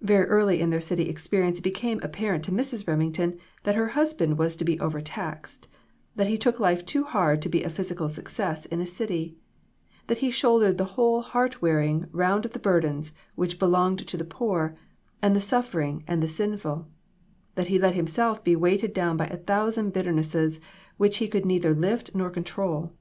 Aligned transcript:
Very 0.00 0.26
early 0.26 0.60
in 0.60 0.70
their 0.70 0.80
city 0.80 1.04
experi 1.06 1.46
ence 1.46 1.58
it 1.58 1.62
became 1.62 2.00
apparent 2.02 2.44
to 2.46 2.50
Mrs. 2.50 2.88
Remington 2.88 3.38
that 3.62 3.76
her 3.76 3.90
husband 3.90 4.36
was 4.36 4.56
to 4.56 4.64
be 4.64 4.80
overtaxed; 4.80 5.68
that 6.16 6.26
he 6.26 6.36
took 6.36 6.58
life 6.58 6.84
too 6.84 7.04
hard 7.04 7.40
to 7.42 7.48
be 7.48 7.62
a 7.62 7.70
physical 7.70 8.08
success 8.08 8.66
in 8.66 8.80
a 8.80 8.86
city; 8.88 9.36
that 10.08 10.18
he 10.18 10.32
shouldered 10.32 10.78
the 10.78 10.84
whole 10.98 11.20
heart 11.22 11.62
wearing 11.62 12.08
round 12.10 12.44
of 12.44 12.60
burdens 12.60 13.12
which 13.36 13.60
belonged 13.60 14.00
to 14.04 14.16
the 14.16 14.24
poor, 14.24 14.76
and 15.22 15.36
the 15.36 15.40
suffering, 15.40 16.02
and 16.08 16.20
the 16.20 16.26
sinful; 16.26 16.88
that 17.54 17.68
he 17.68 17.78
let 17.78 17.94
himself 17.94 18.42
be 18.42 18.56
weighted 18.56 18.92
down 18.92 19.16
by 19.16 19.28
a 19.28 19.36
thousand 19.36 19.92
bitternesses 19.94 20.58
which 20.96 21.18
he 21.18 21.28
could 21.28 21.46
neither 21.46 21.72
lift 21.72 22.16
nor 22.16 22.30
control. 22.30 22.94